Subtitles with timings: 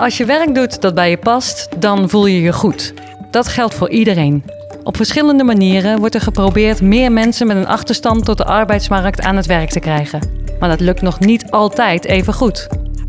[0.00, 2.94] Als je werk doet dat bij je past, dan voel je je goed.
[3.30, 4.44] Dat geldt voor iedereen.
[4.84, 9.36] Op verschillende manieren wordt er geprobeerd meer mensen met een achterstand tot de arbeidsmarkt aan
[9.36, 10.20] het werk te krijgen.
[10.58, 12.68] Maar dat lukt nog niet altijd even goed.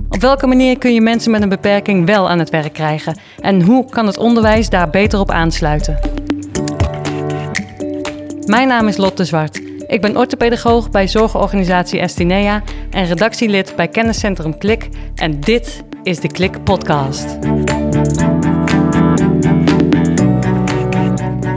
[0.10, 3.18] Op welke manier kun je mensen met een beperking wel aan het werk krijgen?
[3.39, 6.00] En hoe kan het onderwijs daar beter op aansluiten?
[8.46, 9.62] Mijn naam is Lotte Zwart.
[9.88, 14.89] Ik ben orthopedagoog bij zorgorganisatie Estinea en redactielid bij kenniscentrum Klik.
[15.16, 17.37] En dit is de Klik Podcast.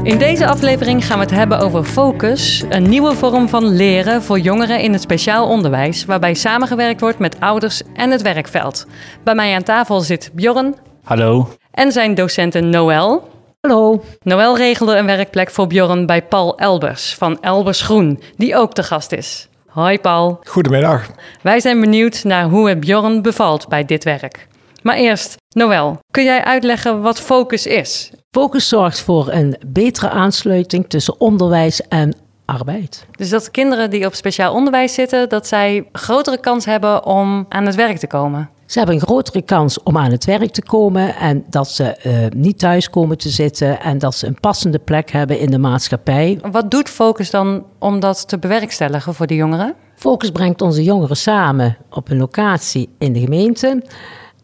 [0.02, 4.38] In deze aflevering gaan we het hebben over focus, een nieuwe vorm van leren voor
[4.38, 8.86] jongeren in het speciaal onderwijs, waarbij samengewerkt wordt met ouders en het werkveld.
[9.22, 10.74] Bij mij aan tafel zit Bjorn.
[11.02, 11.48] Hallo.
[11.70, 13.28] En zijn docenten Noël.
[13.60, 14.04] Hallo.
[14.22, 18.82] Noël regelde een werkplek voor Bjorn bij Paul Elbers van Elbers Groen, die ook te
[18.82, 19.48] gast is.
[19.74, 20.40] Hoi Paul.
[20.44, 21.10] Goedemiddag.
[21.42, 24.46] Wij zijn benieuwd naar hoe het Bjorn bevalt bij dit werk.
[24.82, 28.12] Maar eerst, Noël, kun jij uitleggen wat focus is?
[28.30, 33.06] Focus zorgt voor een betere aansluiting tussen onderwijs en arbeid.
[33.10, 37.66] Dus dat kinderen die op speciaal onderwijs zitten, dat zij grotere kans hebben om aan
[37.66, 38.50] het werk te komen.
[38.66, 42.40] Ze hebben een grotere kans om aan het werk te komen en dat ze uh,
[42.40, 46.38] niet thuis komen te zitten en dat ze een passende plek hebben in de maatschappij.
[46.50, 49.74] Wat doet Focus dan om dat te bewerkstelligen voor de jongeren?
[49.94, 53.82] Focus brengt onze jongeren samen op een locatie in de gemeente.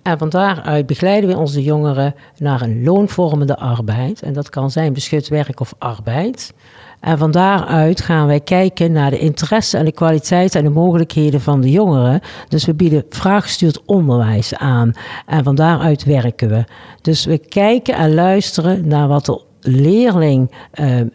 [0.03, 4.23] En van daaruit begeleiden we onze jongeren naar een loonvormende arbeid.
[4.23, 6.53] En dat kan zijn beschut werk of arbeid.
[7.01, 11.41] En van daaruit gaan wij kijken naar de interesse en de kwaliteit en de mogelijkheden
[11.41, 12.21] van de jongeren.
[12.49, 14.93] Dus we bieden vraaggestuurd onderwijs aan.
[15.27, 16.65] En van daaruit werken we.
[17.01, 21.07] Dus we kijken en luisteren naar wat de leerling uh, uh,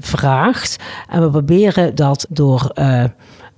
[0.00, 0.76] vraagt.
[1.08, 2.70] En we proberen dat door.
[2.74, 3.04] Uh,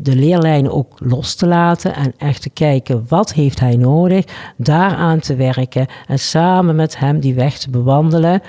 [0.00, 4.24] de leerlijn ook los te laten en echt te kijken wat heeft hij nodig,
[4.56, 8.42] daaraan te werken en samen met hem die weg te bewandelen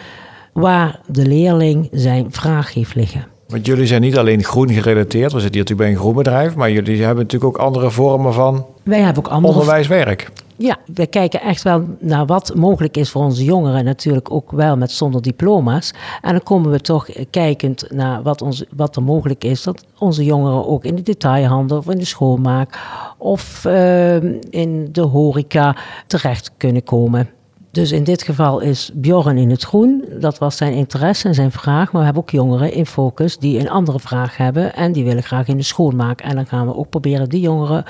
[0.53, 3.27] waar de leerling zijn vraag heeft liggen.
[3.47, 6.71] Want jullie zijn niet alleen groen gerelateerd, we zitten hier natuurlijk bij een groenbedrijf, maar
[6.71, 10.31] jullie hebben natuurlijk ook andere vormen van Wij hebben ook andere onderwijswerk.
[10.61, 13.85] Ja, we kijken echt wel naar wat mogelijk is voor onze jongeren.
[13.85, 15.93] Natuurlijk ook wel met zonder diploma's.
[16.21, 19.63] En dan komen we toch kijkend naar wat, ons, wat er mogelijk is.
[19.63, 22.79] Dat onze jongeren ook in de detailhandel of in de schoonmaak
[23.17, 24.15] of uh,
[24.51, 25.75] in de horeca
[26.07, 27.29] terecht kunnen komen.
[27.79, 30.05] Dus in dit geval is Bjorn in het groen.
[30.19, 31.91] Dat was zijn interesse en zijn vraag.
[31.91, 34.75] Maar we hebben ook jongeren in focus die een andere vraag hebben.
[34.75, 36.25] En die willen graag in de school maken.
[36.25, 37.83] En dan gaan we ook proberen die jongeren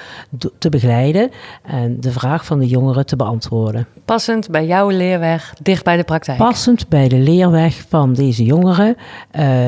[0.57, 1.29] te begeleiden.
[1.63, 3.87] En de vraag van de jongeren te beantwoorden.
[4.05, 6.37] Passend bij jouw leerweg, dicht bij de praktijk.
[6.37, 8.95] Passend bij de leerweg van deze jongeren.
[9.39, 9.67] Uh,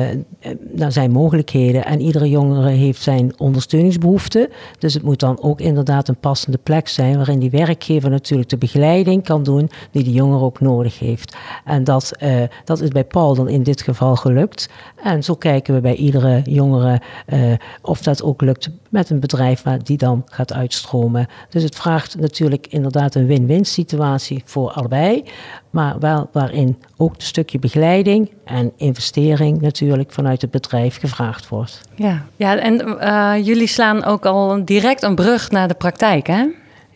[0.60, 1.84] daar zijn mogelijkheden.
[1.84, 4.48] En iedere jongere heeft zijn ondersteuningsbehoeften.
[4.78, 7.16] Dus het moet dan ook inderdaad een passende plek zijn.
[7.16, 9.70] Waarin die werkgever natuurlijk de begeleiding kan doen.
[9.90, 11.36] Die die de jongere ook nodig heeft.
[11.64, 14.68] En dat, uh, dat is bij Paul dan in dit geval gelukt.
[15.02, 17.52] En zo kijken we bij iedere jongere uh,
[17.82, 21.26] of dat ook lukt met een bedrijf waar die dan gaat uitstromen.
[21.48, 25.24] Dus het vraagt natuurlijk inderdaad een win-win situatie voor allebei.
[25.70, 31.80] Maar wel waarin ook een stukje begeleiding en investering natuurlijk vanuit het bedrijf gevraagd wordt.
[31.94, 36.46] Ja, ja en uh, jullie slaan ook al direct een brug naar de praktijk, hè?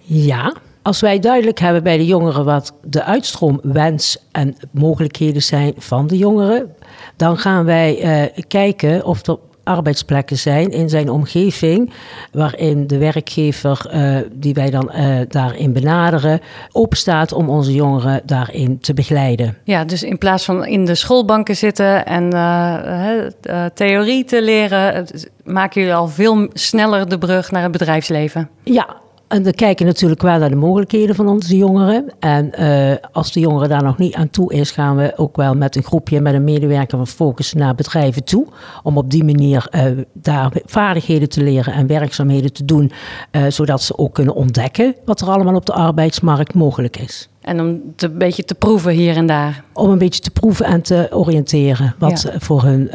[0.03, 0.55] Ja,
[0.87, 6.17] als wij duidelijk hebben bij de jongeren wat de uitstroomwens en mogelijkheden zijn van de
[6.17, 6.75] jongeren,
[7.17, 11.93] dan gaan wij uh, kijken of er arbeidsplekken zijn in zijn omgeving,
[12.33, 16.41] waarin de werkgever uh, die wij dan uh, daarin benaderen,
[16.73, 19.57] opstaat om onze jongeren daarin te begeleiden.
[19.65, 25.07] Ja, dus in plaats van in de schoolbanken zitten en uh, theorie te leren,
[25.45, 28.49] maken jullie al veel sneller de brug naar het bedrijfsleven.
[28.63, 32.13] Ja, en we kijken natuurlijk wel naar de mogelijkheden van onze jongeren.
[32.19, 35.55] En uh, als de jongeren daar nog niet aan toe is, gaan we ook wel
[35.55, 38.47] met een groepje, met een medewerker van Focus naar bedrijven toe.
[38.83, 42.93] Om op die manier uh, daar vaardigheden te leren en werkzaamheden te doen.
[43.33, 47.29] Uh, zodat ze ook kunnen ontdekken wat er allemaal op de arbeidsmarkt mogelijk is.
[47.41, 49.65] En om te, een beetje te proeven hier en daar.
[49.73, 52.39] Om een beetje te proeven en te oriënteren wat ja.
[52.39, 52.89] voor hun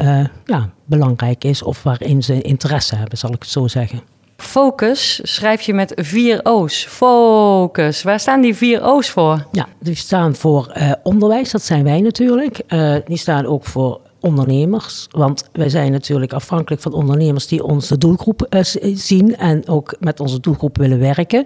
[0.44, 4.11] ja, belangrijk is of waarin ze interesse hebben, zal ik het zo zeggen.
[4.42, 6.86] Focus schrijf je met vier O's.
[6.88, 8.02] Focus.
[8.02, 9.46] Waar staan die vier O's voor?
[9.52, 12.60] Ja, die staan voor uh, onderwijs, dat zijn wij natuurlijk.
[12.68, 15.06] Uh, die staan ook voor ondernemers.
[15.10, 18.60] Want wij zijn natuurlijk afhankelijk van ondernemers die onze doelgroep uh,
[18.94, 21.44] zien en ook met onze doelgroep willen werken.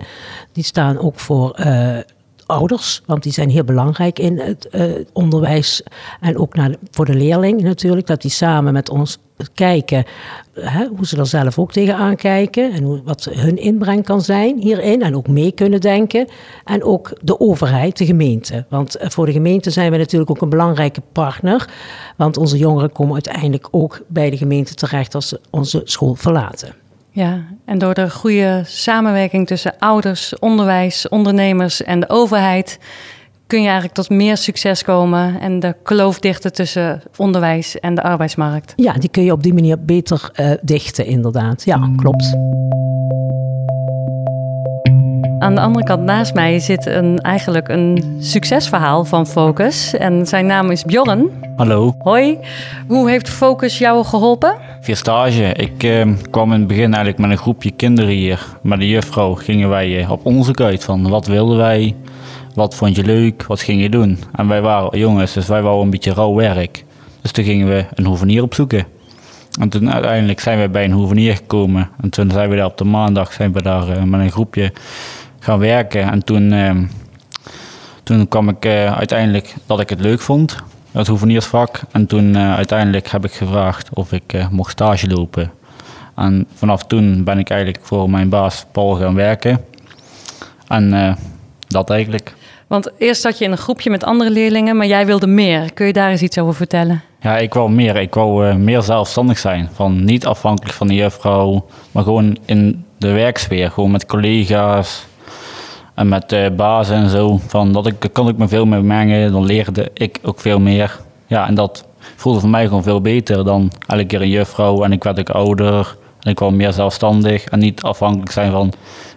[0.52, 1.54] Die staan ook voor
[2.46, 5.82] ouders, want die zijn heel belangrijk in het uh, onderwijs
[6.20, 9.18] en ook naar voor de leerling natuurlijk, dat die samen met ons
[9.54, 10.04] kijken
[10.52, 14.58] hè, hoe ze er zelf ook tegenaan kijken en hoe, wat hun inbreng kan zijn
[14.58, 16.28] hierin en ook mee kunnen denken.
[16.64, 18.64] En ook de overheid, de gemeente.
[18.68, 21.68] Want eh, voor de gemeente zijn we natuurlijk ook een belangrijke partner,
[22.16, 26.74] want onze jongeren komen uiteindelijk ook bij de gemeente terecht als ze onze school verlaten.
[27.16, 32.78] Ja, en door de goede samenwerking tussen ouders, onderwijs, ondernemers en de overheid
[33.46, 38.02] kun je eigenlijk tot meer succes komen en de kloof dichten tussen onderwijs en de
[38.02, 38.72] arbeidsmarkt.
[38.76, 41.64] Ja, die kun je op die manier beter uh, dichten, inderdaad.
[41.64, 42.34] Ja, klopt.
[45.38, 49.94] Aan de andere kant naast mij zit een, eigenlijk een succesverhaal van Focus.
[49.94, 51.45] En zijn naam is Bjorn.
[51.56, 51.94] Hallo.
[51.98, 52.38] Hoi.
[52.88, 54.56] Hoe heeft Focus jou geholpen?
[54.80, 55.52] Via stage.
[55.52, 58.46] Ik eh, kwam in het begin eigenlijk met een groepje kinderen hier.
[58.62, 61.96] Met de juffrouw gingen wij eh, op onderzoek uit van wat wilden wij,
[62.54, 64.18] wat vond je leuk, wat ging je doen.
[64.34, 66.84] En wij waren jongens, dus wij wouden een beetje rauw werk.
[67.22, 68.86] Dus toen gingen we een hoevenier opzoeken.
[69.60, 71.90] En toen uiteindelijk zijn we bij een hoevenier gekomen.
[72.00, 74.72] En toen zijn we daar op de maandag zijn we daar uh, met een groepje
[75.38, 76.10] gaan werken.
[76.10, 76.70] En toen, uh,
[78.02, 80.56] toen kwam ik uiteindelijk dat ik het leuk vond,
[80.98, 81.80] het hoeveniersvak.
[81.92, 85.50] En toen uiteindelijk heb ik gevraagd of ik mocht stage lopen.
[86.14, 89.64] En vanaf toen ben ik eigenlijk voor mijn baas Paul gaan werken.
[90.68, 91.16] En
[91.66, 92.34] dat eigenlijk.
[92.66, 95.72] Want eerst zat je in een groepje met andere leerlingen, maar jij wilde meer.
[95.72, 97.02] Kun je daar eens iets over vertellen?
[97.20, 97.96] Ja, ik wou meer.
[97.96, 99.68] Ik wou meer zelfstandig zijn.
[99.72, 103.70] Van niet afhankelijk van de juffrouw, maar gewoon in de werksfeer.
[103.70, 105.06] Gewoon met collega's
[105.96, 107.40] en met uh, bazen en zo.
[107.46, 110.98] Van dat ik, kon ik me veel meer mengen, dan leerde ik ook veel meer.
[111.26, 111.84] Ja, en dat
[112.16, 114.82] voelde voor mij gewoon veel beter dan elke keer een juffrouw.
[114.82, 118.72] En ik werd ook ouder en ik wou meer zelfstandig en niet afhankelijk zijn van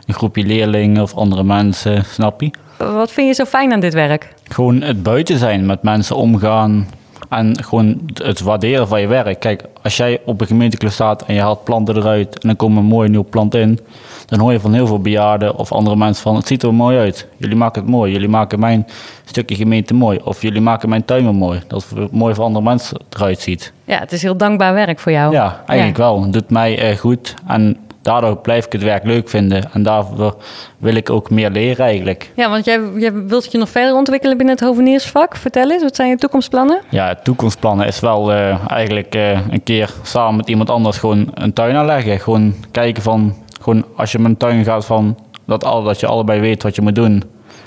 [0.06, 2.52] een groepje leerlingen of andere mensen, snap je?
[2.78, 4.34] Wat vind je zo fijn aan dit werk?
[4.44, 6.88] Gewoon het buiten zijn, met mensen omgaan
[7.30, 9.40] en gewoon het waarderen van je werk.
[9.40, 12.78] Kijk, als jij op een gemeenteklus staat en je haalt planten eruit en dan komt
[12.78, 13.80] een mooie nieuwe plant in,
[14.30, 16.98] dan hoor je van heel veel bejaarden of andere mensen van het ziet er mooi
[16.98, 17.28] uit.
[17.38, 18.88] Jullie maken het mooi, jullie maken mijn
[19.26, 21.62] stukje gemeente mooi of jullie maken mijn tuin mooi.
[21.68, 23.74] Dat het mooi voor andere mensen eruit ziet.
[23.84, 25.34] Ja, het is heel dankbaar werk voor jou.
[25.34, 26.22] Ja, eigenlijk wel.
[26.22, 29.74] Het doet mij uh, goed en daardoor blijf ik het werk leuk vinden.
[29.74, 30.36] En daarvoor
[30.78, 32.32] wil ik ook meer leren eigenlijk.
[32.36, 35.36] Ja, want jij, jij wilt je nog verder ontwikkelen binnen het hoveniersvak.
[35.36, 36.82] Vertel eens, wat zijn je toekomstplannen?
[36.90, 41.54] Ja, toekomstplannen is wel uh, eigenlijk uh, een keer samen met iemand anders gewoon een
[41.54, 42.20] tuin aanleggen.
[42.20, 46.08] Gewoon kijken van, gewoon als je met een tuin gaat van, dat, al, dat je
[46.08, 47.24] allebei weet wat je moet doen.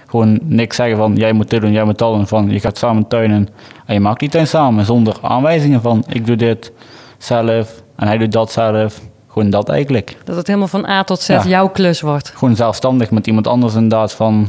[0.07, 2.27] Gewoon niks zeggen van, jij moet dit doen, jij moet dat doen.
[2.27, 3.49] Van, je gaat samen tuinen
[3.87, 6.73] en je maakt die tuin samen zonder aanwijzingen van, ik doe dit
[7.19, 9.01] zelf en hij doet dat zelf.
[9.29, 10.17] Gewoon dat eigenlijk.
[10.25, 12.29] Dat het helemaal van A tot Z jouw klus wordt.
[12.29, 14.49] Gewoon zelfstandig met iemand anders inderdaad van...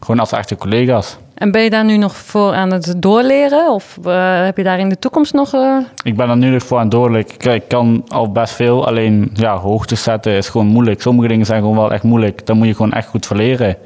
[0.00, 1.16] Gewoon als echte collega's.
[1.38, 3.72] En ben je daar nu nog voor aan het doorleren?
[3.72, 5.54] Of uh, heb je daar in de toekomst nog...
[5.54, 5.78] Uh...
[6.02, 7.54] Ik ben er nu nog voor aan het doorleren.
[7.54, 11.02] Ik kan al best veel, alleen ja, hoogte zetten is gewoon moeilijk.
[11.02, 12.46] Sommige dingen zijn gewoon wel echt moeilijk.
[12.46, 13.76] Daar moet je gewoon echt goed voor leren.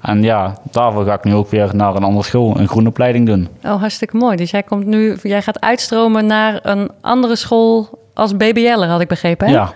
[0.00, 3.48] En ja, daarvoor ga ik nu ook weer naar een andere school, een groenopleiding doen.
[3.64, 4.36] Oh, hartstikke mooi.
[4.36, 9.08] Dus jij, komt nu, jij gaat uitstromen naar een andere school als BBL'er, had ik
[9.08, 9.52] begrepen, hè?
[9.52, 9.72] Ja.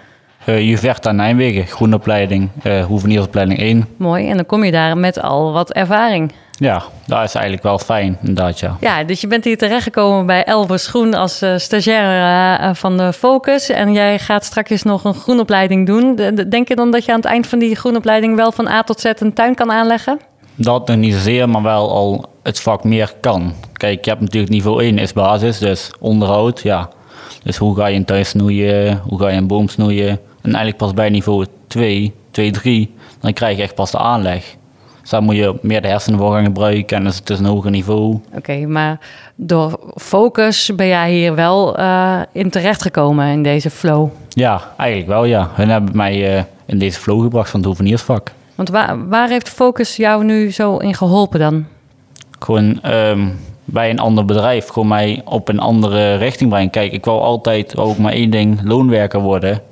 [0.46, 3.86] Uh, Juverta Nijmegen, groenopleiding, uh, hoeveniersopleiding 1.
[3.96, 6.32] Mooi, en dan kom je daar met al wat ervaring.
[6.58, 8.76] Ja, dat is eigenlijk wel fijn, inderdaad, ja.
[8.80, 13.70] Ja, dus je bent hier terechtgekomen bij Elvers Groen als uh, stagiair van de Focus.
[13.70, 16.14] En jij gaat straks nog een groenopleiding doen.
[16.48, 19.00] Denk je dan dat je aan het eind van die groenopleiding wel van A tot
[19.00, 20.20] Z een tuin kan aanleggen?
[20.54, 23.54] Dat nog niet zozeer, maar wel al het vak meer kan.
[23.72, 26.88] Kijk, je hebt natuurlijk niveau 1 is basis, dus onderhoud, ja.
[27.42, 30.08] Dus hoe ga je een tuin snoeien, hoe ga je een boom snoeien.
[30.08, 34.56] En eigenlijk pas bij niveau 2, 2, 3, dan krijg je echt pas de aanleg.
[35.06, 37.44] Dus daar moet je meer de hersenen voor gaan gebruiken en dus het is een
[37.44, 38.20] hoger niveau.
[38.36, 38.98] Oké, maar
[39.34, 44.08] door focus ben jij hier wel uh, in terechtgekomen in deze flow?
[44.28, 45.50] Ja, eigenlijk wel ja.
[45.54, 48.32] Hun hebben mij uh, in deze flow gebracht van het hoeveniersvak.
[48.54, 51.64] Want waar, waar heeft focus jou nu zo in geholpen dan?
[52.38, 56.70] Gewoon um, bij een ander bedrijf gewoon mij op een andere richting brengen.
[56.70, 59.62] Kijk, ik wou altijd ook maar één ding, loonwerker worden.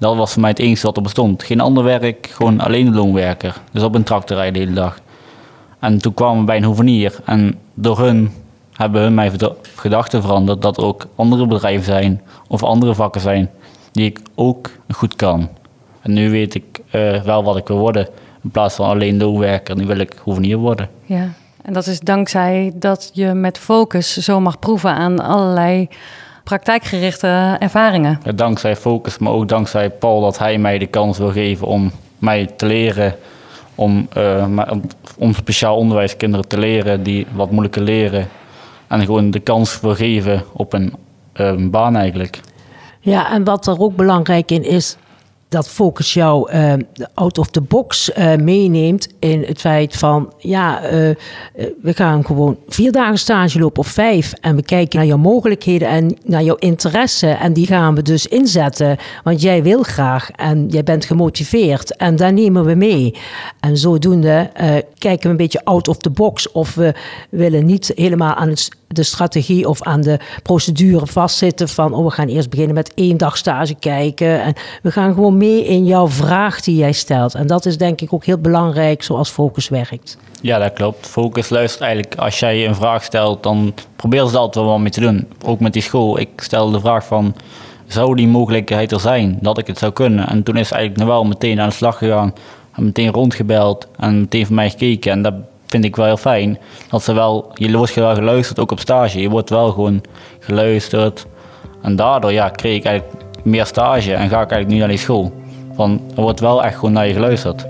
[0.00, 1.42] Dat was voor mij het enige wat er bestond.
[1.42, 3.60] Geen ander werk, gewoon alleen een loonwerker.
[3.72, 5.00] Dus op een tractor rijden de hele dag.
[5.78, 7.18] En toen kwamen we bij een hovenier.
[7.24, 8.32] En door hun
[8.72, 9.32] hebben hun mijn
[9.74, 13.50] gedachten veranderd dat er ook andere bedrijven zijn of andere vakken zijn
[13.92, 15.48] die ik ook goed kan.
[16.00, 18.08] En nu weet ik uh, wel wat ik wil worden.
[18.42, 20.88] In plaats van alleen loonwerker, nu wil ik hovenier worden.
[21.04, 21.28] Ja.
[21.62, 25.88] En dat is dankzij dat je met focus zo mag proeven aan allerlei
[26.44, 28.20] praktijkgerichte ervaringen.
[28.24, 31.90] Ja, dankzij focus, maar ook dankzij Paul dat hij mij de kans wil geven om
[32.18, 33.14] mij te leren
[33.74, 34.46] om, uh,
[35.18, 38.28] om, speciaal onderwijskinderen te leren die wat moeilijker leren.
[38.86, 40.94] En gewoon de kans voor geven op een
[41.34, 42.40] uh, baan eigenlijk.
[43.00, 44.96] Ja, en wat er ook belangrijk in is,
[45.50, 46.72] dat Focus jou uh,
[47.14, 50.90] out of the box uh, meeneemt in het feit van, ja, uh,
[51.82, 55.88] we gaan gewoon vier dagen stage lopen of vijf en we kijken naar jouw mogelijkheden
[55.88, 60.66] en naar jouw interesse en die gaan we dus inzetten, want jij wil graag en
[60.68, 63.14] jij bent gemotiveerd en daar nemen we mee.
[63.60, 64.50] En zodoende
[64.98, 66.94] kijken we een beetje out of the box of we
[67.30, 72.10] willen niet helemaal aan het, de strategie of aan de procedure vastzitten van, oh, we
[72.10, 76.08] gaan eerst beginnen met één dag stage kijken en we gaan gewoon mee in jouw
[76.08, 77.34] vraag die jij stelt.
[77.34, 80.16] En dat is denk ik ook heel belangrijk zoals Focus werkt.
[80.40, 81.06] Ja, dat klopt.
[81.06, 84.90] Focus luistert eigenlijk, als jij een vraag stelt, dan probeer ze altijd wel wat mee
[84.90, 85.28] te doen.
[85.44, 86.18] Ook met die school.
[86.18, 87.34] Ik stel de vraag van,
[87.86, 90.28] zou die mogelijkheid er zijn dat ik het zou kunnen?
[90.28, 92.34] En toen is eigenlijk wel meteen aan de slag gegaan.
[92.72, 95.12] En meteen rondgebeld en meteen van mij gekeken.
[95.12, 95.34] En dat
[95.70, 96.58] vind ik wel heel fijn.
[96.90, 99.20] Dat ze wel, je wordt wel geluisterd, ook op stage.
[99.20, 100.00] Je wordt wel gewoon
[100.38, 101.26] geluisterd.
[101.82, 104.98] En daardoor ja, kreeg ik eigenlijk meer stage en ga ik eigenlijk nu naar die
[104.98, 105.32] school.
[105.72, 107.66] Van, er wordt wel echt gewoon naar je geluisterd.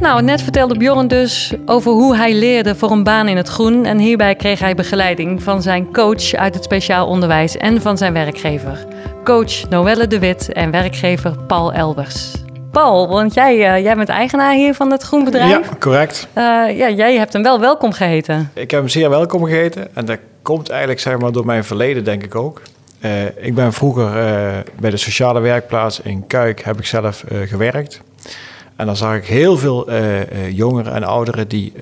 [0.00, 3.84] Nou, net vertelde Bjorn dus over hoe hij leerde voor een baan in het groen.
[3.84, 8.12] En hierbij kreeg hij begeleiding van zijn coach uit het speciaal onderwijs en van zijn
[8.12, 8.86] werkgever.
[9.24, 12.37] Coach Noelle de Wit en werkgever Paul Elbers.
[12.78, 15.50] Paul, want jij, uh, jij bent eigenaar hier van het groenbedrijf.
[15.50, 16.28] Ja, correct.
[16.28, 16.42] Uh,
[16.78, 18.50] ja, jij hebt hem wel welkom geheten.
[18.54, 19.94] Ik heb hem zeer welkom geheten.
[19.94, 22.62] En dat komt eigenlijk zeg maar, door mijn verleden, denk ik ook.
[23.00, 24.10] Uh, ik ben vroeger
[24.80, 28.00] bij de sociale werkplaats in Kuik heb ik zelf gewerkt.
[28.76, 29.90] En dan zag ik heel veel
[30.50, 31.72] jongeren en ouderen die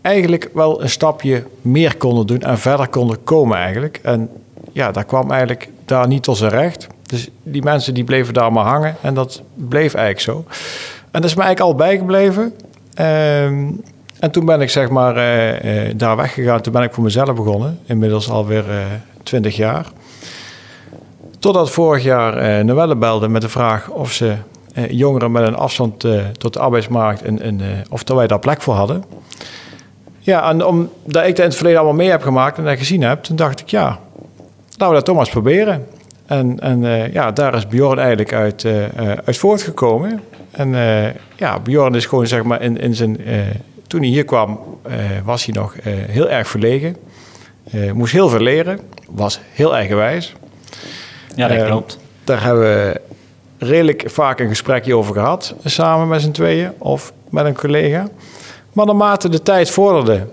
[0.00, 4.00] eigenlijk wel een stapje meer konden doen en verder konden komen eigenlijk.
[4.02, 4.30] En
[4.72, 6.86] ja, daar kwam eigenlijk daar niet tot zijn recht.
[7.12, 10.44] Dus die mensen die bleven daar maar hangen en dat bleef eigenlijk zo.
[11.10, 12.52] En dat is me eigenlijk al bijgebleven.
[12.94, 13.70] Ehm,
[14.18, 16.60] en toen ben ik zeg maar uh, uh, daar weggegaan.
[16.60, 17.78] Toen ben ik voor mezelf begonnen.
[17.86, 18.76] Inmiddels alweer uh,
[19.22, 19.86] 20 jaar.
[21.38, 24.34] Totdat vorig jaar uh, Noelle belde met de vraag of ze
[24.88, 26.06] jongeren met een afstand
[26.38, 27.22] tot de arbeidsmarkt...
[27.22, 29.04] En, of dat wij daar plek voor hadden.
[30.18, 33.02] Ja, en omdat ik dat in het verleden allemaal mee heb gemaakt en dat gezien
[33.02, 33.22] heb...
[33.22, 33.98] toen dacht ik, ja,
[34.68, 35.86] laten we dat toch maar eens proberen.
[36.32, 38.84] En, en uh, ja, daar is Bjorn eigenlijk uit, uh,
[39.24, 40.20] uit voortgekomen.
[40.50, 41.04] En uh,
[41.36, 43.20] ja, Bjorn is gewoon zeg maar in, in zijn...
[43.86, 44.60] toen hij hier kwam,
[45.24, 46.96] was hij nog heel erg verlegen.
[47.94, 48.80] moest heel veel leren.
[49.10, 50.34] Was heel eigenwijs.
[51.34, 51.98] Ja, dat klopt.
[52.24, 53.00] Daar hebben we
[53.58, 55.54] redelijk vaak een gesprekje over gehad.
[55.64, 58.08] Samen met z'n tweeën of met een collega.
[58.72, 60.26] Maar naarmate de tijd vorderde,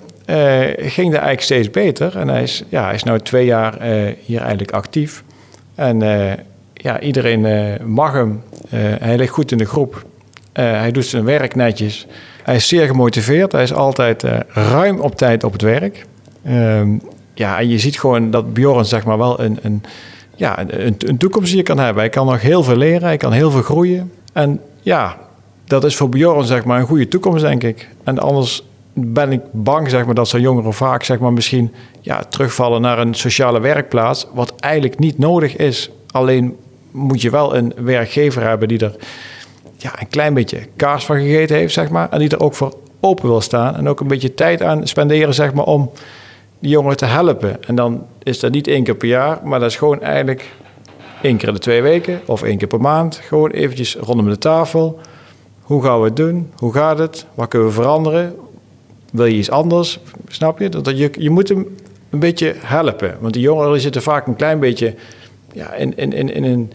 [0.78, 2.18] ging dat eigenlijk steeds beter.
[2.18, 3.82] En hij is, ja, hij is nu twee jaar
[4.26, 5.24] hier eigenlijk actief.
[5.80, 6.32] En uh,
[6.74, 8.42] ja, iedereen uh, mag hem.
[8.74, 10.06] Uh, hij ligt goed in de groep.
[10.54, 12.08] hij doet zijn werk netjes.
[12.44, 13.52] Hij is zeer gemotiveerd.
[13.52, 16.06] Hij is altijd ruim op tijd op het werk.
[16.44, 16.90] Ehm,
[17.34, 19.84] ja, en je ziet gewoon dat Bjorn zeg maar wel een, een,
[20.36, 22.02] ja, een, een toekomst hier kan hebben.
[22.02, 23.08] Hij kan nog heel veel leren.
[23.08, 24.12] Hij kan heel veel groeien.
[24.34, 25.18] En ja,
[25.66, 27.90] dat is voor Bjorn zeg maar een goede toekomst, denk ik.
[28.04, 31.72] En anders ben ik bang zeg maar, dat zo'n jongeren vaak zeg maar, misschien
[32.02, 35.90] ja, terugvallen naar een sociale werkplaats, wat eigenlijk niet nodig is.
[36.12, 36.58] Alleen
[36.92, 38.96] moet je wel een werkgever hebben die er
[39.78, 42.74] ja, een klein beetje kaas van gegeten heeft, zeg maar, en die er ook voor
[43.00, 45.92] open wil staan en ook een beetje tijd aan spenderen zeg maar, om
[46.60, 47.64] die jongeren te helpen.
[47.64, 50.54] En dan is dat niet één keer per jaar, maar dat is gewoon eigenlijk
[51.22, 53.16] één keer in de twee weken of één keer per maand.
[53.16, 55.00] Gewoon eventjes rondom de tafel.
[55.62, 56.52] Hoe gaan we het doen?
[56.56, 57.26] Hoe gaat het?
[57.34, 58.36] Wat kunnen we veranderen?
[59.12, 60.70] wil je iets anders, snap je?
[60.70, 61.68] Dat, je, je moet hem
[62.10, 63.18] een beetje helpen.
[63.20, 64.94] Want die jongeren zitten vaak een klein beetje
[65.54, 66.72] ja, in, in, een,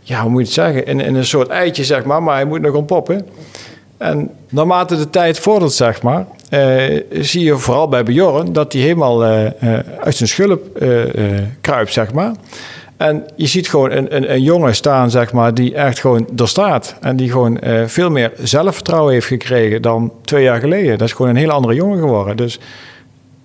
[0.00, 0.86] ja, hoe moet je het zeggen?
[0.86, 3.26] In, een soort eitje, zeg maar, maar hij moet nog ontpoppen.
[3.98, 8.82] En naarmate de tijd vordert, zeg maar, eh, zie je vooral bij Bjorn dat hij
[8.82, 9.48] helemaal uh,
[10.00, 10.82] uit zijn schulp
[11.60, 12.34] kruipt, zeg maar.
[12.96, 16.48] En je ziet gewoon een, een, een, jongen staan, zeg maar, die echt gewoon er
[16.48, 16.96] staat.
[17.00, 20.98] En die gewoon veel meer zelfvertrouwen heeft gekregen dan twee jaar geleden.
[20.98, 22.36] Dat is gewoon een heel andere jongen geworden.
[22.36, 22.58] Dus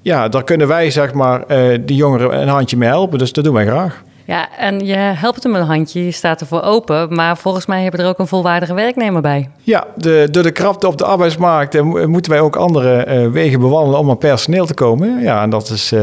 [0.02, 3.20] ja, daar kunnen wij, zeg maar, uh, die jongeren een handje mee helpen.
[3.20, 4.04] Dus dat doen wij graag.
[4.26, 7.16] Ja, en je helpt hem een handje, je staat ervoor open.
[7.16, 9.50] Maar volgens mij hebben er ook een volwaardige werknemer bij.
[9.64, 14.00] Ja, de, door de krapte op de arbeidsmarkt uh, moeten wij ook andere wegen bewandelen
[14.00, 15.22] om aan personeel te komen.
[15.22, 15.94] Ja, en dat is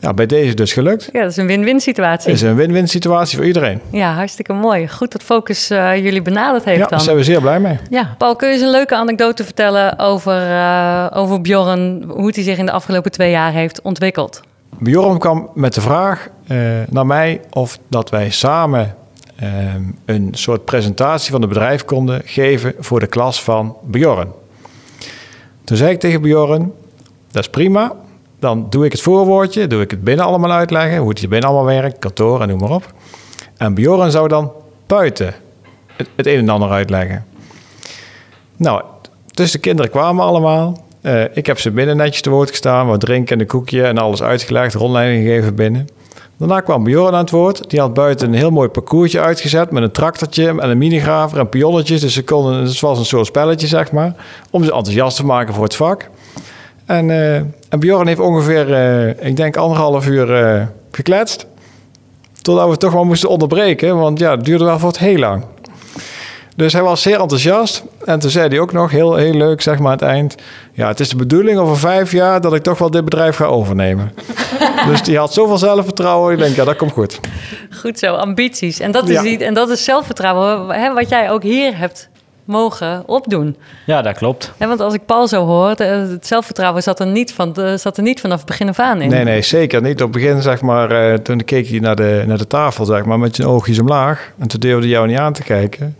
[0.00, 1.08] ja, bij deze dus gelukt.
[1.12, 2.26] Ja, dat is een win-win situatie.
[2.26, 3.80] Dat is een win-win situatie voor iedereen.
[3.90, 4.88] Ja, hartstikke mooi.
[4.88, 6.90] Goed dat Focus uh, jullie benaderd heeft ja, dan.
[6.90, 7.78] daar zijn we zeer blij mee.
[7.90, 12.42] Ja, Paul, kun je eens een leuke anekdote vertellen over, uh, over Bjorn, hoe hij
[12.42, 14.40] zich in de afgelopen twee jaar heeft ontwikkeld?
[14.78, 18.94] Bjorn kwam met de vraag uh, naar mij of dat wij samen
[20.04, 24.28] een soort presentatie van het bedrijf konden geven voor de klas van Bjorn.
[25.64, 26.72] Toen zei ik tegen Bjorn,
[27.30, 27.92] dat is prima.
[28.46, 31.48] Dan doe ik het voorwoordje, doe ik het binnen allemaal uitleggen, hoe het hier binnen
[31.48, 32.92] allemaal werkt, kantoor en noem maar op.
[33.56, 34.52] En Bjorn zou dan
[34.86, 35.34] buiten
[35.96, 37.26] het, een en ander uitleggen.
[38.56, 38.82] Nou,
[39.34, 40.84] dus de kinderen kwamen allemaal.
[41.00, 43.98] Eh, ik heb ze binnen netjes te woord gestaan, wat drinken en een koekje en
[43.98, 45.88] alles uitgelegd, rondleiding gegeven binnen.
[46.36, 47.70] Daarna kwam Bjorn aan het woord.
[47.70, 51.48] Die had buiten een heel mooi parcoursje uitgezet met een tractortje en een minigraver en
[51.48, 52.00] pionnetjes.
[52.00, 54.14] Dus ze konden, het was een soort spelletje, zeg maar,
[54.50, 56.08] om ze enthousiast te maken voor het vak.
[56.86, 61.46] En, uh, en Bjorn heeft ongeveer, uh, ik denk, anderhalf uur uh, gekletst.
[62.42, 65.44] Totdat we toch wel moesten onderbreken, want ja, het duurde wel voor het heel lang.
[66.56, 67.82] Dus hij was zeer enthousiast.
[68.04, 70.34] En toen zei hij ook nog, heel, heel leuk zeg maar aan het eind...
[70.72, 73.44] ja, het is de bedoeling over vijf jaar dat ik toch wel dit bedrijf ga
[73.44, 74.12] overnemen.
[74.88, 76.32] dus die had zoveel zelfvertrouwen.
[76.32, 77.20] Ik denk, ja, dat komt goed.
[77.80, 78.80] Goed zo, ambities.
[78.80, 79.38] En dat is, ja.
[79.38, 82.08] en dat is zelfvertrouwen hè, wat jij ook hier hebt
[82.46, 83.56] mogen opdoen.
[83.86, 84.52] Ja, dat klopt.
[84.58, 88.02] Ja, want als ik Paul zo hoor, het zelfvertrouwen zat er niet, van, zat er
[88.02, 89.10] niet vanaf het begin af aan in.
[89.10, 90.02] Nee, nee, zeker niet.
[90.02, 93.04] Op het begin, zeg maar, uh, toen keek hij naar de, naar de tafel, zeg
[93.04, 94.32] maar, met zijn oogjes omlaag.
[94.38, 95.96] En toen durfde jou niet aan te kijken.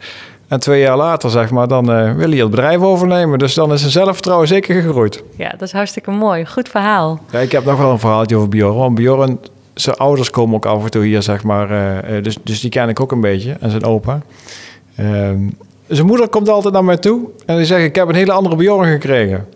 [0.48, 3.38] En twee jaar later, zeg maar, dan uh, wil hij het bedrijf overnemen.
[3.38, 5.22] Dus dan is zijn zelfvertrouwen zeker gegroeid.
[5.36, 6.46] Ja, dat is hartstikke mooi.
[6.46, 7.20] Goed verhaal.
[7.30, 8.76] Ja, ik heb nog wel een verhaaltje over Bjorn.
[8.76, 9.38] Want Bjorn,
[9.74, 11.70] zijn ouders komen ook af en toe hier, zeg maar.
[11.70, 13.56] Uh, dus, dus die ken ik ook een beetje.
[13.60, 14.20] En zijn opa.
[15.00, 15.30] Uh,
[15.88, 17.28] zijn moeder komt altijd naar mij toe.
[17.46, 19.46] En die zegt, ik heb een hele andere Bjorn gekregen.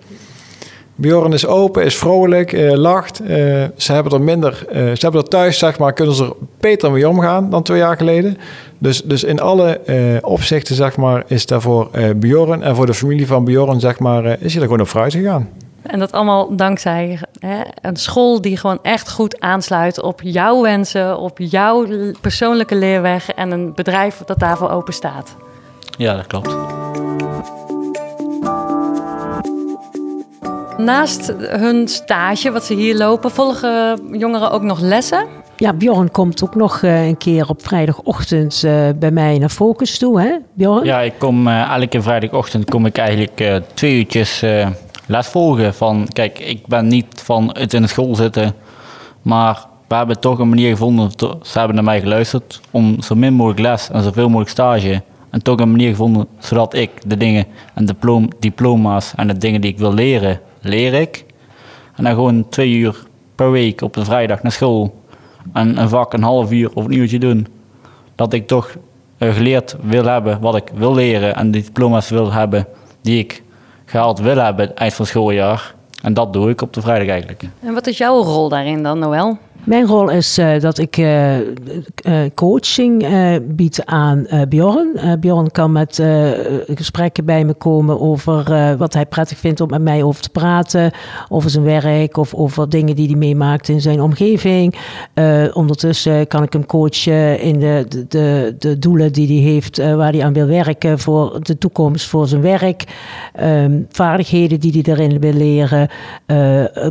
[0.95, 3.21] Bjorn is open, is vrolijk, uh, lacht.
[3.21, 3.29] Uh,
[3.77, 6.91] ze hebben er minder, uh, ze hebben er thuis, zeg maar, kunnen ze er beter
[6.91, 8.39] mee omgaan dan twee jaar geleden.
[8.79, 9.81] Dus, dus in alle
[10.23, 14.53] opzichten, zeg maar, is daarvoor Bjorn en voor de familie van Bjorn, zeg maar, is
[14.53, 15.49] hij er gewoon op fruit gegaan.
[15.83, 21.19] En dat allemaal dankzij hè, een school die gewoon echt goed aansluit op jouw wensen,
[21.19, 21.87] op jouw
[22.21, 25.37] persoonlijke leerweg en een bedrijf dat daarvoor open staat.
[26.01, 26.57] Ja, dat klopt.
[30.79, 35.27] Naast hun stage, wat ze hier lopen, volgen jongeren ook nog lessen?
[35.57, 39.99] Ja, Bjorn komt ook nog uh, een keer op vrijdagochtend uh, bij mij naar Focus
[39.99, 40.85] toe, hè Bjorn?
[40.85, 44.45] Ja, ik kom uh, elke vrijdagochtend kom ik eigenlijk twee uurtjes
[45.07, 45.75] les volgen.
[45.75, 48.55] Van, kijk, ik ben niet van het in de school zitten,
[49.23, 51.11] maar we hebben toch een manier gevonden,
[51.43, 55.43] ze hebben naar mij geluisterd, om zo min mogelijk les en zoveel mogelijk stage en
[55.43, 59.71] toch een manier gevonden zodat ik de dingen en diploma, diploma's en de dingen die
[59.71, 61.25] ik wil leren, leer ik.
[61.97, 62.97] En dan gewoon twee uur
[63.35, 65.03] per week op een vrijdag naar school.
[65.53, 67.47] En een vak een half uur of een uurtje doen.
[68.15, 68.77] Dat ik toch
[69.19, 71.35] geleerd wil hebben wat ik wil leren.
[71.35, 72.67] En die diploma's wil hebben
[73.01, 73.43] die ik
[73.85, 75.75] gehaald wil hebben eind van schooljaar.
[76.03, 77.43] En dat doe ik op de vrijdag eigenlijk.
[77.61, 79.39] En wat is jouw rol daarin dan, Noël?
[79.65, 81.45] Mijn rol is uh, dat ik uh, uh,
[82.35, 83.07] coaching
[83.43, 85.19] bied aan Bjorn.
[85.21, 86.03] Bjorn kan met
[86.67, 90.93] gesprekken bij me komen over wat hij prettig vindt om met mij over te praten.
[91.29, 94.77] Over zijn werk of over dingen die hij meemaakt in zijn omgeving.
[95.53, 100.25] ondertussen kan ik hem coachen in de, de, de doelen die hij heeft, waar hij
[100.25, 102.85] aan wil werken voor de toekomst, voor zijn werk.
[103.43, 105.89] Um, vaardigheden die hij erin wil leren.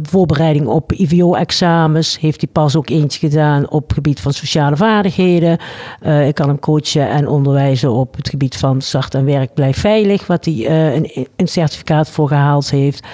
[0.02, 5.58] voorbereiding op IVO-examens heeft hij pas ook eentje gedaan op het gebied van sociale vaardigheden.
[6.02, 9.80] Uh, ik kan hem coachen en onderwijzen op het gebied van start en werk blijf
[9.80, 13.08] veilig, wat hij uh, een, een, certificaat voor gehaald heeft.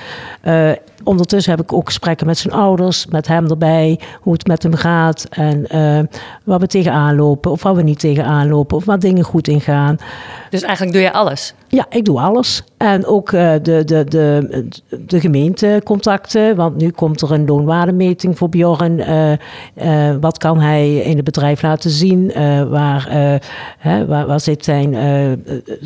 [1.05, 4.73] Ondertussen heb ik ook gesprekken met zijn ouders, met hem erbij, hoe het met hem
[4.73, 5.99] gaat en uh,
[6.43, 9.61] waar we tegenaan lopen of waar we niet tegenaan lopen of waar dingen goed in
[9.61, 9.97] gaan.
[10.49, 11.53] Dus eigenlijk doe je alles?
[11.67, 12.63] Ja, ik doe alles.
[12.77, 14.67] En ook uh, de, de, de,
[15.05, 18.99] de gemeentecontacten, want nu komt er een loonwaardemeting voor Bjorn.
[18.99, 22.33] Uh, uh, wat kan hij in het bedrijf laten zien?
[22.69, 23.07] waar,
[23.77, 24.95] hè, waar, waar zit zijn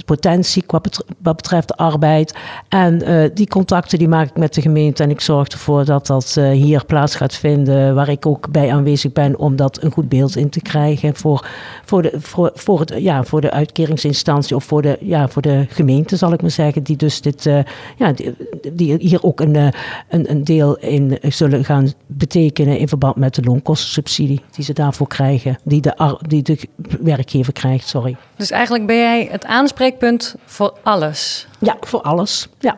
[0.05, 2.35] potentie wat betreft, wat betreft de arbeid?
[2.69, 3.01] En
[3.33, 6.51] die contacten die maak ik met de gemeente en ik zorg ervoor dat dat uh,
[6.51, 10.35] hier plaats gaat vinden, waar ik ook bij aanwezig ben om dat een goed beeld
[10.35, 11.47] in te krijgen voor,
[11.85, 15.65] voor, de, voor, voor, het, ja, voor de uitkeringsinstantie of voor de, ja, voor de
[15.69, 17.59] gemeente, zal ik maar zeggen, die dus dit, uh,
[17.97, 18.13] ja,
[18.73, 19.67] die, hier ook een, uh,
[20.09, 25.07] een, een deel in zullen gaan betekenen in verband met de loonkostensubsidie die ze daarvoor
[25.07, 26.57] krijgen, die de, die de
[27.01, 28.15] werkgever krijgt, sorry.
[28.35, 31.47] Dus eigenlijk ben jij het aanspreekpunt voor alles?
[31.59, 32.77] Ja, voor alles, ja.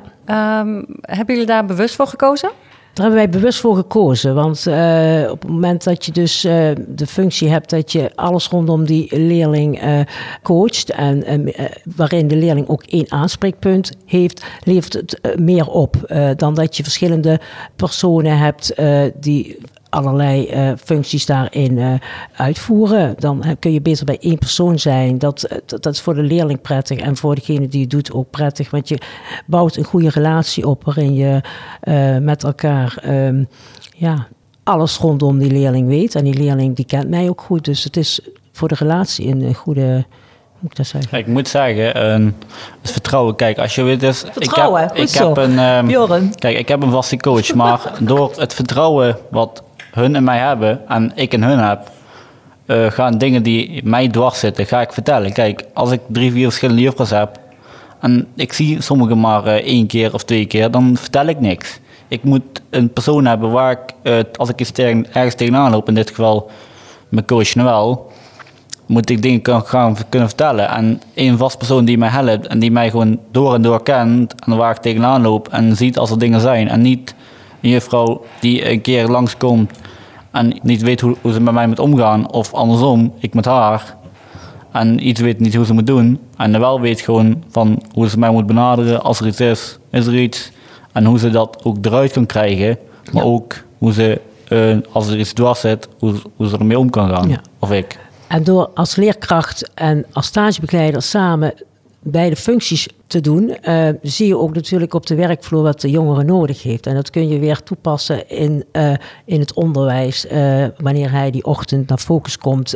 [0.61, 2.49] Um, hebben jullie daar bewust voor gekozen?
[2.93, 4.35] Daar hebben wij bewust voor gekozen.
[4.35, 8.47] Want uh, op het moment dat je dus uh, de functie hebt dat je alles
[8.47, 9.99] rondom die leerling uh,
[10.41, 10.89] coacht.
[10.89, 11.51] En
[11.95, 15.95] waarin de leerling ook één aanspreekpunt heeft, levert het meer op.
[16.35, 17.39] dan dat je verschillende
[17.75, 18.73] personen hebt
[19.19, 19.57] die
[19.91, 21.93] allerlei eh, functies daarin eh,
[22.35, 23.15] uitvoeren.
[23.19, 25.17] Dan kun je beter bij één persoon zijn.
[25.17, 28.13] Dat, eh, dat, dat is voor de leerling prettig en voor degene die het doet
[28.13, 28.69] ook prettig.
[28.69, 28.97] Want je
[29.45, 31.41] bouwt een goede relatie op waarin je
[32.21, 33.43] met elkaar ehm,
[33.95, 34.27] ja,
[34.63, 36.15] alles rondom die leerling weet.
[36.15, 37.65] En die leerling die kent mij ook goed.
[37.65, 38.19] Dus het is
[38.51, 41.17] voor de relatie een, goede, hoe moet ik dat zeggen?
[41.17, 42.25] Ik moet zeggen, eh,
[42.81, 43.35] het vertrouwen.
[43.35, 46.35] Kijk, als je weet Vertrouwen, ik heb, ik heb een, Bjorn.
[46.35, 50.87] kijk, ik heb een vaste coach, maar door het vertrouwen wat hun in mij hebben
[50.87, 51.91] en ik in hun heb,
[52.65, 55.33] eh, gaan dingen die mij dwars zitten, ga ik vertellen.
[55.33, 57.39] Kijk, als ik drie, vier verschillende juffers heb
[57.99, 61.79] en ik zie sommigen maar eh, één keer of twee keer, dan vertel ik niks.
[62.07, 65.87] Ik moet een persoon hebben waar ik, eh, als ik eens tegen, ergens tegenaan loop,
[65.87, 66.49] in dit geval
[67.09, 68.11] mijn coach Noël,
[68.85, 70.69] moet ik dingen kan, gaan kunnen vertellen.
[70.69, 74.35] En één vast persoon die mij helpt en die mij gewoon door en door kent
[74.45, 76.69] en waar ik tegenaan loop en ziet als er dingen zijn.
[76.69, 77.15] En niet
[77.61, 79.71] een juffrouw die een keer langskomt
[80.31, 82.31] en niet weet hoe, hoe ze met mij moet omgaan.
[82.31, 83.95] Of andersom, ik met haar.
[84.71, 86.19] En iets weet niet hoe ze moet doen.
[86.37, 89.01] En wel weet gewoon van hoe ze mij moet benaderen.
[89.03, 90.51] Als er iets is, is er iets.
[90.91, 92.77] En hoe ze dat ook eruit kan krijgen.
[93.11, 93.29] Maar Ja.
[93.29, 97.09] ook hoe ze, eh, als er iets dwars zit, hoe, hoe ze ermee om kan
[97.09, 97.29] gaan.
[97.29, 97.41] Ja.
[97.59, 97.99] Of ik.
[98.27, 101.53] En door als leerkracht en als stagebegeleider samen
[102.03, 106.23] beide functies te doen, eh, zie je ook natuurlijk op de werkvloer wat de jongere
[106.23, 106.87] nodig heeft.
[106.87, 108.93] En dat kun je weer toepassen in, eh,
[109.25, 112.75] in het onderwijs, eh, wanneer hij die ochtend naar focus komt.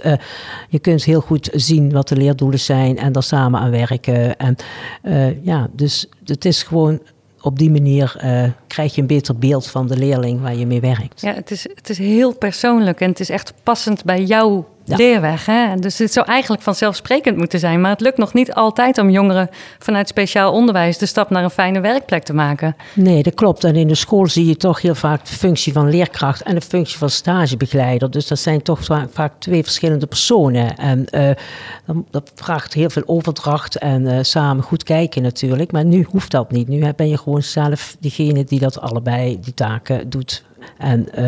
[0.70, 4.38] Je kunt heel goed zien wat de leerdoelen zijn en daar samen aan werken.
[4.38, 4.56] En
[5.42, 7.00] ja, dus het is gewoon
[7.42, 8.16] op die manier
[8.68, 11.22] krijg je een beter beeld van de leerling waar je mee werkt.
[11.22, 14.96] Ja, het is, het is heel persoonlijk en het is echt passend bij jouw Ja.
[14.96, 15.46] leerweg.
[15.46, 15.76] Hè?
[15.76, 17.82] Dus het zou eigenlijk vanzelfsprekend moeten zijn.
[17.82, 21.50] Maar het lukt nog niet altijd om jongeren vanuit speciaal onderwijs de stap naar een
[21.50, 22.76] fijne werkplek te maken.
[22.94, 23.64] Nee, dat klopt.
[23.64, 26.62] En in de school zie je toch heel vaak de functie van leerkracht en de
[26.62, 28.12] functie van stagebegeleider.
[28.12, 30.78] Dus dat zijn toch va- vaak twee verschillende personen.
[30.78, 31.30] En eh,
[32.12, 35.72] dat vraagt heel veel overdracht en eh, samen goed kijken natuurlijk.
[35.72, 36.68] Maar nu hoeft dat niet.
[36.68, 40.44] Nu ben je gewoon zelf degene die dat allebei, die taken doet.
[40.78, 41.28] En eh,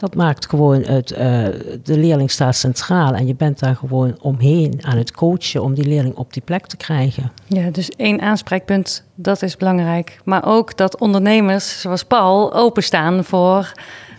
[0.00, 1.44] dat maakt gewoon het, eh,
[1.82, 3.14] de leerling staat centraal.
[3.14, 6.66] En je bent daar gewoon omheen aan het coachen om die leerling op die plek
[6.66, 7.32] te krijgen.
[7.46, 10.20] Ja, dus één aanspreekpunt, dat is belangrijk.
[10.24, 13.72] Maar ook dat ondernemers zoals Paul openstaan voor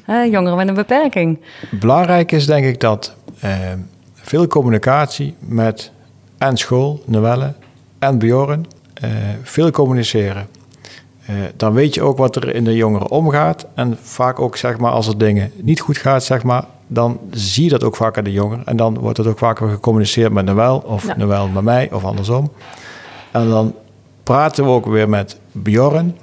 [0.03, 1.39] hè, jongeren met een beperking.
[1.71, 3.57] Belangrijk is denk ik dat eh,
[4.13, 5.91] veel communicatie met
[6.37, 7.53] en school, Noelle
[7.99, 9.09] en Bjorn, eh,
[9.43, 10.47] veel communiceren.
[11.29, 13.65] Eh, dan weet je ook wat er in de jongeren omgaat.
[13.73, 17.63] En vaak ook, zeg maar, als er dingen niet goed gaat, zeg maar, dan zie
[17.63, 18.65] je dat ook vaak aan de jongeren.
[18.65, 21.17] En dan wordt het ook vaak weer gecommuniceerd met Noël of Ja.
[21.17, 22.51] Noël met mij of andersom.
[23.31, 23.73] En dan
[24.23, 26.17] praten we ook weer met Bjorn.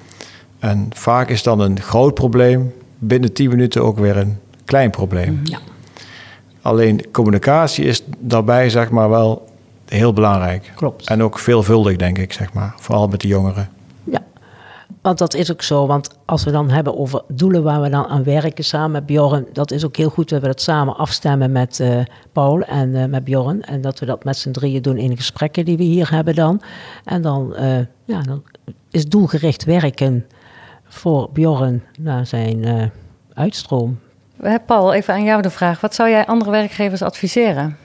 [0.58, 5.40] En vaak is dan een groot probleem binnen 10 minuten ook weer een klein probleem.
[5.44, 5.58] Ja.
[6.62, 9.48] Alleen communicatie is daarbij zeg maar wel
[9.84, 10.72] heel belangrijk.
[10.74, 11.08] Klopt.
[11.08, 12.74] En ook veelvuldig denk ik, zeg maar.
[12.76, 13.68] Vooral met de jongeren.
[15.06, 15.86] Want dat is ook zo.
[15.86, 19.46] Want als we dan hebben over doelen waar we dan aan werken samen met Bjorn,
[19.52, 21.98] dat is ook heel goed dat we dat samen afstemmen met eh,
[22.32, 23.62] Paul en eh, met Bjorn.
[23.62, 26.34] En dat we dat met z'n drieën doen in de gesprekken die we hier hebben
[26.34, 26.62] dan.
[27.04, 28.42] En dan, eh, ja, dan
[28.90, 30.26] is doelgericht werken
[30.84, 32.84] voor Bjorn naar zijn eh,
[33.34, 33.98] uitstroom.
[34.66, 35.80] Paul, even aan jou de vraag.
[35.80, 37.76] Wat zou jij andere werkgevers adviseren?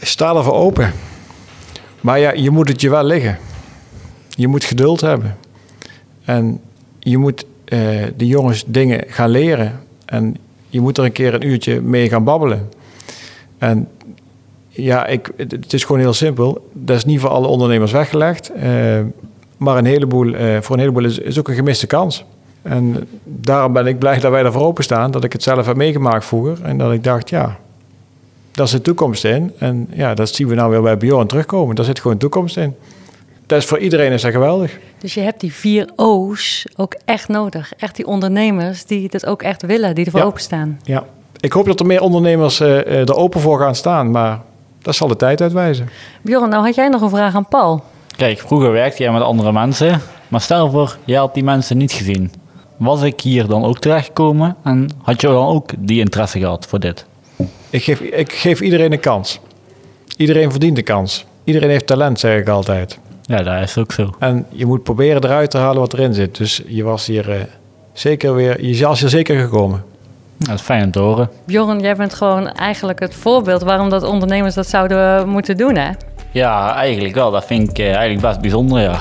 [0.00, 0.92] Sta ervoor open.
[2.00, 3.38] Maar ja, je moet het je wel liggen.
[4.28, 5.36] Je moet geduld hebben.
[6.28, 6.60] En
[6.98, 7.78] je moet eh,
[8.16, 9.80] de jongens dingen gaan leren.
[10.04, 10.36] En
[10.68, 12.68] je moet er een keer een uurtje mee gaan babbelen.
[13.58, 13.88] En
[14.68, 16.70] ja, ik, het is gewoon heel simpel.
[16.72, 18.52] Dat is niet voor alle ondernemers weggelegd.
[18.52, 19.00] eh,
[19.56, 22.24] maar een heleboel, eh, voor een heleboel is, ook een gemiste kans.
[22.62, 25.10] En daarom ben ik blij dat wij ervoor openstaan.
[25.10, 26.58] Dat ik het zelf heb meegemaakt vroeger.
[26.62, 27.58] En dat ik dacht, ja,
[28.50, 29.52] daar zit toekomst in.
[29.58, 31.74] En ja, dat zien we nou weer bij Bjorn terugkomen.
[31.74, 32.74] Daar zit gewoon toekomst in.
[33.48, 34.78] Dat is voor iedereen is dat geweldig.
[34.98, 37.72] Dus je hebt die vier O's ook echt nodig.
[37.78, 40.26] Echt die ondernemers die het ook echt willen, die ervoor Ja.
[40.26, 40.80] openstaan.
[40.82, 41.04] Ja.
[41.40, 44.10] Ik hoop dat er meer ondernemers eh, eh, er open voor gaan staan.
[44.10, 44.40] Maar
[44.82, 45.88] dat zal de tijd uitwijzen.
[46.22, 47.82] Bjorn, nou had jij nog een vraag aan Paul.
[48.16, 51.92] Kijk, vroeger werkte jij met andere mensen, maar stel voor, jij had die mensen niet
[51.92, 52.32] gezien.
[52.76, 56.80] Was ik hier dan ook terechtgekomen en had je dan ook die interesse gehad voor
[56.80, 57.06] dit?
[57.70, 59.40] Ik geef, ik geef iedereen een kans.
[60.16, 61.24] Iedereen verdient een kans.
[61.44, 62.98] Iedereen heeft talent, zeg ik altijd.
[63.28, 64.10] Ja, dat is ook zo.
[64.18, 66.36] En je moet proberen eruit te halen wat erin zit.
[66.36, 67.40] Dus je was hier eh,
[67.92, 69.84] zeker weer, je was hier zeker gekomen.
[70.36, 71.30] Dat is fijn om te horen.
[71.44, 75.90] Bjorn, jij bent gewoon eigenlijk het voorbeeld waarom dat ondernemers dat zouden moeten doen, hè?
[76.30, 77.30] Ja, eigenlijk wel.
[77.30, 79.00] Dat vind ik eh, eigenlijk best bijzonder, ja.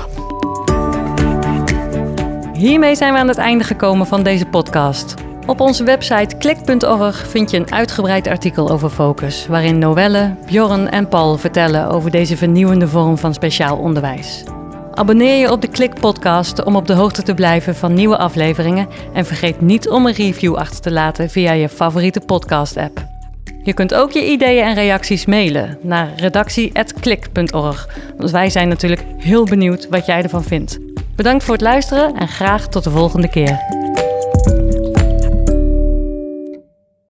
[2.54, 5.16] Hiermee zijn we aan het einde gekomen van deze podcast.
[5.48, 11.08] Op onze website klik.org vind je een uitgebreid artikel over Focus, waarin Noelle, Bjorn en
[11.08, 14.44] Paul vertellen over deze vernieuwende vorm van speciaal onderwijs.
[14.94, 18.88] Abonneer je op de Klik podcast om op de hoogte te blijven van nieuwe afleveringen
[19.14, 23.06] en vergeet niet om een review achter te laten via je favoriete podcast app.
[23.64, 27.90] Je kunt ook je ideeën en reacties mailen naar redactie@klik.org.
[28.18, 30.80] Want wij zijn natuurlijk heel benieuwd wat jij ervan vindt.
[31.16, 33.77] Bedankt voor het luisteren en graag tot de volgende keer.